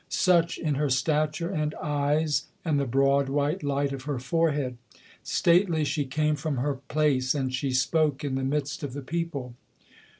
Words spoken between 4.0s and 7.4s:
her forehead. Stately she came from her place,